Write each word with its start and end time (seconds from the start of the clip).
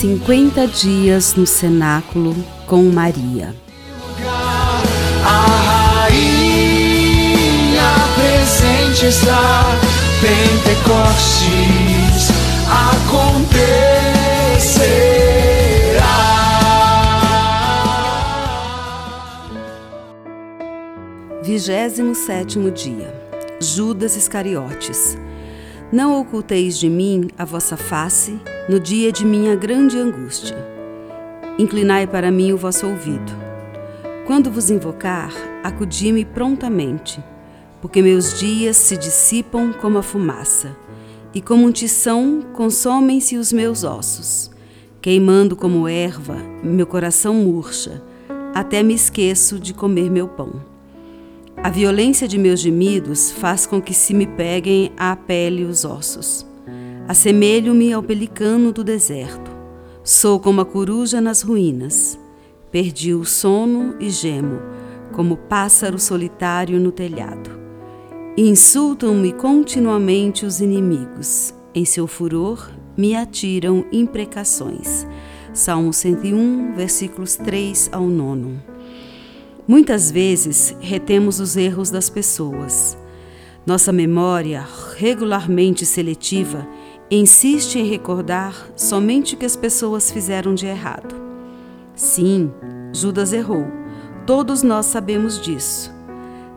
50 0.00 0.66
dias 0.66 1.34
no 1.34 1.46
cenáculo 1.46 2.34
com 2.66 2.84
Maria. 2.84 3.54
A 5.22 6.06
rainha 6.06 6.32
presente 8.14 9.04
está, 9.04 9.78
Pentecostes 10.22 11.50
acontecerá. 12.96 13.60
Vigésimo 21.42 22.14
sétimo 22.14 22.70
dia. 22.70 23.12
Judas 23.60 24.16
Iscariotes. 24.16 25.18
Não 25.92 26.18
oculteis 26.18 26.78
de 26.78 26.88
mim 26.88 27.28
a 27.36 27.44
vossa 27.44 27.76
face 27.76 28.40
no 28.70 28.78
dia 28.78 29.10
de 29.10 29.26
minha 29.26 29.56
grande 29.56 29.98
angústia. 29.98 30.56
Inclinai 31.58 32.06
para 32.06 32.30
mim 32.30 32.52
o 32.52 32.56
vosso 32.56 32.86
ouvido. 32.86 33.32
Quando 34.24 34.48
vos 34.48 34.70
invocar, 34.70 35.34
acudi-me 35.64 36.24
prontamente, 36.24 37.20
porque 37.82 38.00
meus 38.00 38.38
dias 38.38 38.76
se 38.76 38.96
dissipam 38.96 39.72
como 39.72 39.98
a 39.98 40.04
fumaça, 40.04 40.76
e 41.34 41.40
como 41.42 41.66
um 41.66 41.72
tição 41.72 42.42
consomem-se 42.52 43.36
os 43.36 43.52
meus 43.52 43.82
ossos. 43.82 44.52
Queimando 45.02 45.56
como 45.56 45.88
erva, 45.88 46.36
meu 46.62 46.86
coração 46.86 47.34
murcha, 47.34 48.00
até 48.54 48.84
me 48.84 48.94
esqueço 48.94 49.58
de 49.58 49.74
comer 49.74 50.08
meu 50.08 50.28
pão. 50.28 50.62
A 51.56 51.70
violência 51.70 52.28
de 52.28 52.38
meus 52.38 52.60
gemidos 52.60 53.32
faz 53.32 53.66
com 53.66 53.82
que 53.82 53.92
se 53.92 54.14
me 54.14 54.28
peguem 54.28 54.92
à 54.96 55.16
pele 55.16 55.64
os 55.64 55.84
ossos. 55.84 56.48
Assemelho-me 57.10 57.92
ao 57.92 58.04
pelicano 58.04 58.70
do 58.70 58.84
deserto. 58.84 59.50
Sou 60.04 60.38
como 60.38 60.60
a 60.60 60.64
coruja 60.64 61.20
nas 61.20 61.42
ruínas. 61.42 62.16
Perdi 62.70 63.12
o 63.12 63.24
sono 63.24 63.96
e 63.98 64.08
gemo, 64.08 64.60
como 65.10 65.36
pássaro 65.36 65.98
solitário 65.98 66.78
no 66.78 66.92
telhado. 66.92 67.50
Insultam-me 68.36 69.32
continuamente 69.32 70.46
os 70.46 70.60
inimigos. 70.60 71.52
Em 71.74 71.84
seu 71.84 72.06
furor, 72.06 72.70
me 72.96 73.16
atiram 73.16 73.84
imprecações. 73.90 75.04
Salmo 75.52 75.92
101, 75.92 76.76
versículos 76.76 77.34
3 77.34 77.88
ao 77.90 78.06
9. 78.06 78.54
Muitas 79.66 80.12
vezes 80.12 80.76
retemos 80.78 81.40
os 81.40 81.56
erros 81.56 81.90
das 81.90 82.08
pessoas. 82.08 82.96
Nossa 83.66 83.90
memória, 83.90 84.64
regularmente 84.96 85.84
seletiva, 85.84 86.68
insiste 87.10 87.76
em 87.76 87.84
recordar 87.84 88.54
somente 88.76 89.34
o 89.34 89.36
que 89.36 89.46
as 89.46 89.56
pessoas 89.56 90.10
fizeram 90.10 90.54
de 90.54 90.66
errado. 90.66 91.14
Sim, 91.94 92.50
Judas 92.92 93.32
errou. 93.32 93.66
Todos 94.26 94.62
nós 94.62 94.86
sabemos 94.86 95.40
disso. 95.40 95.92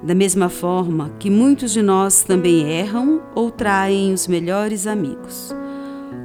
Da 0.04 0.14
mesma 0.14 0.50
forma 0.50 1.12
que 1.18 1.30
muitos 1.30 1.72
de 1.72 1.82
nós 1.82 2.24
também 2.24 2.70
erram 2.70 3.22
ou 3.34 3.50
traem 3.50 4.14
os 4.14 4.28
melhores 4.28 4.86
amigos. 4.86 5.56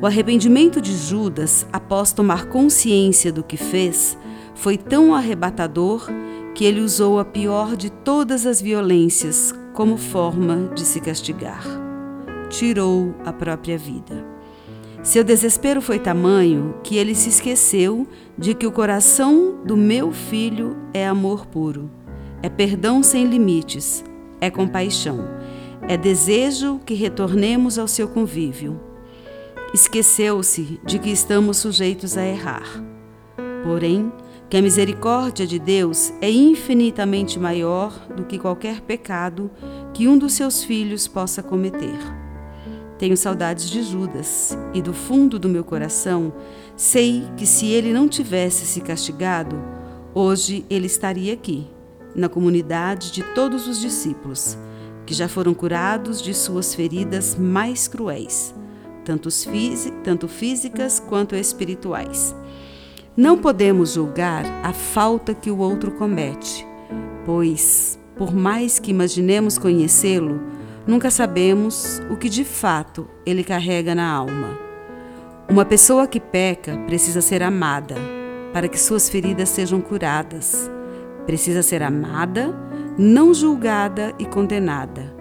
O 0.03 0.07
arrependimento 0.07 0.81
de 0.81 0.95
Judas, 0.97 1.67
após 1.73 2.13
tomar 2.13 2.47
consciência 2.47 3.33
do 3.33 3.43
que 3.43 3.57
fez, 3.57 4.19
foi 4.55 4.77
tão 4.77 5.15
arrebatador 5.15 6.07
que 6.55 6.65
ele 6.65 6.81
usou 6.81 7.19
a 7.19 7.25
pior 7.25 7.77
de 7.77 7.89
todas 7.89 8.45
as 8.45 8.61
violências 8.61 9.55
como 9.73 9.97
forma 9.97 10.71
de 10.75 10.83
se 10.83 11.01
castigar. 11.01 11.88
Tirou 12.49 13.15
a 13.25 13.33
própria 13.33 13.77
vida. 13.77 14.25
Seu 15.03 15.23
desespero 15.23 15.81
foi 15.81 15.99
tamanho 15.99 16.75
que 16.83 16.97
ele 16.97 17.15
se 17.15 17.29
esqueceu 17.29 18.07
de 18.37 18.55
que 18.55 18.67
o 18.67 18.73
coração 18.73 19.63
do 19.65 19.77
meu 19.77 20.13
filho 20.13 20.77
é 20.93 21.07
amor 21.07 21.47
puro, 21.47 21.91
é 22.43 22.49
perdão 22.49 23.03
sem 23.03 23.25
limites, 23.25 24.05
é 24.41 24.51
compaixão, 24.51 25.21
é 25.89 25.97
desejo 25.97 26.81
que 26.85 26.95
retornemos 26.95 27.79
ao 27.79 27.87
seu 27.87 28.09
convívio. 28.09 28.81
Esqueceu-se 29.73 30.81
de 30.85 30.99
que 30.99 31.11
estamos 31.11 31.59
sujeitos 31.59 32.17
a 32.17 32.27
errar. 32.27 32.83
Porém, 33.63 34.11
que 34.51 34.57
a 34.57 34.63
misericórdia 34.63 35.47
de 35.47 35.59
Deus 35.59 36.13
é 36.21 36.31
infinitamente 36.31 37.39
maior 37.39 37.93
do 38.17 38.25
que 38.25 38.39
qualquer 38.39 38.81
pecado 38.81 39.51
que 39.93 40.09
um 40.09 40.17
dos 40.17 40.33
seus 40.33 40.65
filhos 40.65 41.07
possa 41.07 41.43
cometer. 41.43 42.28
Tenho 42.99 43.17
saudades 43.17 43.71
de 43.71 43.83
Judas 43.83 44.59
e 44.75 44.83
do 44.83 44.93
fundo 44.93 45.39
do 45.39 45.49
meu 45.49 45.63
coração 45.63 46.33
sei 46.77 47.25
que 47.37 47.47
se 47.47 47.67
ele 47.67 47.93
não 47.93 48.09
tivesse 48.09 48.67
se 48.67 48.81
castigado, 48.81 49.57
hoje 50.13 50.67
ele 50.69 50.87
estaria 50.87 51.33
aqui, 51.33 51.67
na 52.15 52.29
comunidade 52.29 53.13
de 53.13 53.23
todos 53.35 53.69
os 53.69 53.81
discípulos, 53.81 54.59
que 55.07 55.15
já 55.15 55.29
foram 55.29 55.55
curados 55.55 56.21
de 56.21 56.35
suas 56.35 56.75
feridas 56.75 57.37
mais 57.37 57.87
cruéis, 57.87 58.53
tanto 59.05 60.29
físicas 60.29 61.01
quanto 61.01 61.37
espirituais. 61.37 62.35
Não 63.17 63.39
podemos 63.39 63.95
julgar 63.95 64.45
a 64.65 64.73
falta 64.73 65.35
que 65.35 65.51
o 65.51 65.59
outro 65.59 65.93
comete, 65.93 66.67
pois, 67.25 67.99
por 68.17 68.35
mais 68.35 68.79
que 68.79 68.91
imaginemos 68.91 69.57
conhecê-lo, 69.57 70.58
nunca 70.89 71.11
sabemos 71.11 72.01
o 72.09 72.17
que 72.17 72.31
de 72.31 72.47
fato 72.47 73.07
ele 73.27 73.45
carrega 73.45 73.95
na 73.95 74.11
alma. 74.11 74.59
Uma 75.47 75.67
pessoa 75.67 76.07
que 76.07 76.19
peca 76.19 76.79
precisa 76.87 77.21
ser 77.21 77.43
amada 77.43 77.95
para 78.55 78.67
que 78.69 78.81
suas 78.81 79.11
feridas 79.11 79.51
sejam 79.51 79.83
curadas. 79.83 80.71
Precisa 81.27 81.63
ser 81.63 81.83
amada, 81.83 82.55
não 82.97 83.35
julgada 83.35 84.15
e 84.19 84.25
condenada, 84.25 85.15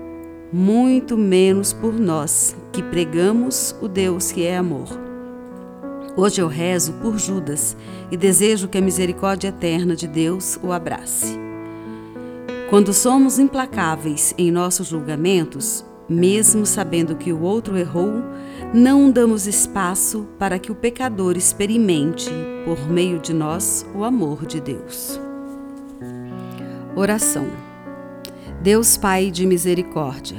muito 0.54 1.18
menos 1.18 1.74
por 1.74 1.94
nós 1.94 2.56
que 2.72 2.82
pregamos 2.82 3.76
o 3.82 3.90
Deus 3.90 4.32
que 4.32 4.46
é 4.46 4.56
amor. 4.56 4.88
Hoje 6.16 6.42
eu 6.42 6.48
rezo 6.48 6.94
por 6.94 7.20
Judas 7.20 7.76
e 8.10 8.16
desejo 8.16 8.70
que 8.70 8.78
a 8.78 8.82
misericórdia 8.82 9.50
eterna 9.50 9.96
de 9.98 10.08
Deus 10.08 10.58
o 10.64 10.72
abrace. 10.72 11.47
Quando 12.70 12.92
somos 12.92 13.40
implacáveis 13.40 14.34
em 14.38 14.52
nossos 14.52 14.88
julgamentos, 14.88 15.86
mesmo 16.10 16.66
sabendo 16.66 17.16
que 17.16 17.32
o 17.32 17.42
outro 17.42 17.78
errou, 17.78 18.22
não 18.74 19.10
damos 19.10 19.48
espaço 19.48 20.28
para 20.38 20.60
que 20.60 20.70
o 20.70 20.76
pecador 20.76 21.38
experimente, 21.38 22.30
por 22.66 22.90
meio 22.90 23.20
de 23.20 23.34
nós, 23.34 23.86
o 23.96 24.04
amor 24.04 24.46
de 24.46 24.60
Deus. 24.60 25.18
Oração. 26.94 27.48
Deus 28.62 28.98
Pai 28.98 29.32
de 29.32 29.46
misericórdia, 29.46 30.38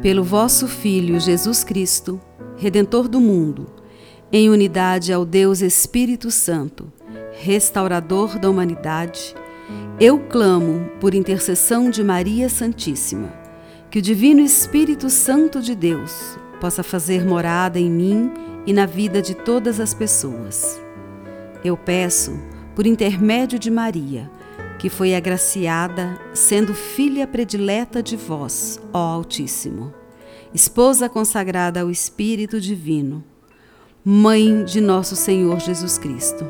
pelo 0.00 0.22
vosso 0.22 0.68
Filho 0.68 1.18
Jesus 1.18 1.64
Cristo, 1.64 2.20
Redentor 2.56 3.08
do 3.08 3.20
mundo, 3.20 3.66
em 4.30 4.48
unidade 4.48 5.12
ao 5.12 5.24
Deus 5.24 5.60
Espírito 5.60 6.30
Santo, 6.30 6.92
restaurador 7.32 8.38
da 8.38 8.48
humanidade, 8.48 9.34
eu 10.00 10.18
clamo 10.18 10.90
por 11.00 11.14
intercessão 11.14 11.90
de 11.90 12.02
Maria 12.04 12.48
Santíssima, 12.48 13.32
que 13.90 13.98
o 13.98 14.02
Divino 14.02 14.40
Espírito 14.40 15.10
Santo 15.10 15.60
de 15.60 15.74
Deus 15.74 16.38
possa 16.60 16.82
fazer 16.82 17.24
morada 17.24 17.78
em 17.78 17.90
mim 17.90 18.30
e 18.66 18.72
na 18.72 18.86
vida 18.86 19.22
de 19.22 19.34
todas 19.34 19.80
as 19.80 19.94
pessoas. 19.94 20.80
Eu 21.64 21.76
peço, 21.76 22.38
por 22.74 22.86
intermédio 22.86 23.58
de 23.58 23.70
Maria, 23.70 24.30
que 24.78 24.88
foi 24.88 25.14
agraciada, 25.14 26.18
sendo 26.32 26.74
filha 26.74 27.26
predileta 27.26 28.02
de 28.02 28.16
vós, 28.16 28.80
ó 28.92 28.98
Altíssimo, 28.98 29.92
esposa 30.54 31.08
consagrada 31.08 31.80
ao 31.80 31.90
Espírito 31.90 32.60
Divino 32.60 33.24
Mãe 34.10 34.64
de 34.64 34.80
nosso 34.80 35.14
Senhor 35.14 35.60
Jesus 35.60 35.98
Cristo. 35.98 36.46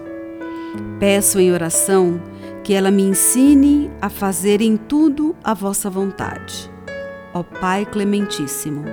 Peço 1.00 1.40
em 1.40 1.50
oração 1.50 2.20
que 2.68 2.74
ela 2.74 2.90
me 2.90 3.02
ensine 3.02 3.90
a 3.98 4.10
fazer 4.10 4.60
em 4.60 4.76
tudo 4.76 5.34
a 5.42 5.54
vossa 5.54 5.88
vontade. 5.88 6.70
Ó 7.32 7.42
Pai 7.42 7.86
Clementíssimo, 7.86 8.84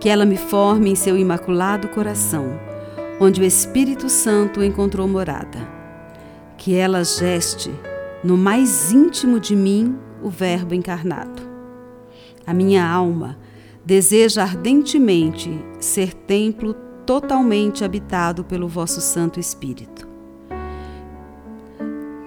que 0.00 0.08
ela 0.08 0.24
me 0.24 0.38
forme 0.38 0.88
em 0.88 0.94
seu 0.94 1.18
imaculado 1.18 1.88
coração, 1.88 2.58
onde 3.20 3.42
o 3.42 3.44
Espírito 3.44 4.08
Santo 4.08 4.64
encontrou 4.64 5.06
morada. 5.06 5.58
Que 6.56 6.76
ela 6.76 7.04
geste 7.04 7.70
no 8.24 8.38
mais 8.38 8.90
íntimo 8.90 9.38
de 9.38 9.54
mim 9.54 9.98
o 10.22 10.30
Verbo 10.30 10.72
encarnado. 10.72 11.42
A 12.46 12.54
minha 12.54 12.90
alma 12.90 13.36
deseja 13.84 14.44
ardentemente 14.44 15.62
ser 15.78 16.14
templo 16.14 16.72
totalmente 17.04 17.84
habitado 17.84 18.44
pelo 18.44 18.66
vosso 18.66 19.02
Santo 19.02 19.38
Espírito. 19.38 20.09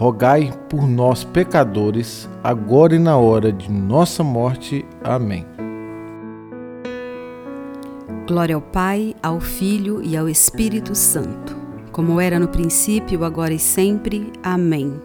rogai 0.00 0.50
por 0.66 0.88
nós, 0.88 1.24
pecadores, 1.24 2.26
agora 2.42 2.94
e 2.94 2.98
na 2.98 3.18
hora 3.18 3.52
de 3.52 3.70
nossa 3.70 4.24
morte. 4.24 4.82
Amém. 5.04 5.44
Glória 8.26 8.54
ao 8.54 8.62
Pai, 8.62 9.14
ao 9.22 9.40
Filho 9.40 10.02
e 10.02 10.16
ao 10.16 10.26
Espírito 10.26 10.94
Santo, 10.94 11.54
como 11.92 12.18
era 12.18 12.38
no 12.38 12.48
princípio, 12.48 13.26
agora 13.26 13.52
e 13.52 13.58
sempre. 13.58 14.32
Amém. 14.42 14.98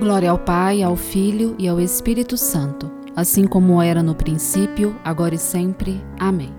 Glória 0.00 0.30
ao 0.30 0.38
Pai, 0.38 0.82
ao 0.82 0.96
Filho 0.96 1.54
e 1.58 1.68
ao 1.68 1.78
Espírito 1.78 2.38
Santo, 2.38 2.90
assim 3.14 3.46
como 3.46 3.82
era 3.82 4.02
no 4.02 4.14
princípio, 4.14 4.96
agora 5.04 5.34
e 5.34 5.38
sempre. 5.38 6.02
Amém. 6.18 6.54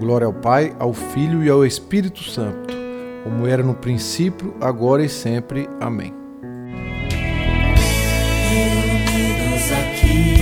Glória 0.00 0.26
ao 0.26 0.34
Pai, 0.34 0.74
ao 0.80 0.92
Filho 0.92 1.44
e 1.44 1.48
ao 1.48 1.64
Espírito 1.64 2.24
Santo, 2.24 2.81
como 3.22 3.46
era 3.46 3.62
no 3.62 3.74
princípio, 3.74 4.54
agora 4.60 5.02
e 5.04 5.08
sempre. 5.08 5.68
Amém. 5.80 6.14
Reunidos 8.50 9.72
aqui 9.72 10.36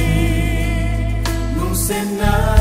num 1.57 1.75
cenário 1.75 2.60